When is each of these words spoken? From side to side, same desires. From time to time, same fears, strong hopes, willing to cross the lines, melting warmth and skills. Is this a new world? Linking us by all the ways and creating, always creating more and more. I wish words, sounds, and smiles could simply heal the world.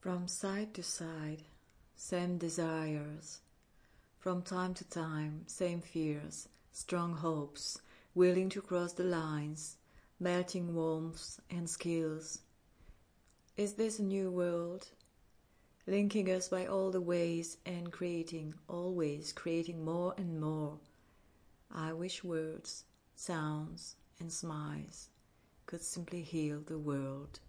From 0.00 0.28
side 0.28 0.72
to 0.74 0.82
side, 0.82 1.42
same 1.94 2.38
desires. 2.38 3.40
From 4.18 4.40
time 4.40 4.72
to 4.72 4.84
time, 4.88 5.44
same 5.46 5.82
fears, 5.82 6.48
strong 6.72 7.12
hopes, 7.12 7.78
willing 8.14 8.48
to 8.48 8.62
cross 8.62 8.94
the 8.94 9.04
lines, 9.04 9.76
melting 10.18 10.74
warmth 10.74 11.38
and 11.50 11.68
skills. 11.68 12.40
Is 13.58 13.74
this 13.74 13.98
a 13.98 14.02
new 14.02 14.30
world? 14.30 14.88
Linking 15.86 16.30
us 16.30 16.48
by 16.48 16.64
all 16.64 16.90
the 16.90 17.02
ways 17.02 17.58
and 17.66 17.92
creating, 17.92 18.54
always 18.68 19.34
creating 19.34 19.84
more 19.84 20.14
and 20.16 20.40
more. 20.40 20.78
I 21.70 21.92
wish 21.92 22.24
words, 22.24 22.84
sounds, 23.16 23.96
and 24.18 24.32
smiles 24.32 25.10
could 25.66 25.82
simply 25.82 26.22
heal 26.22 26.62
the 26.64 26.78
world. 26.78 27.40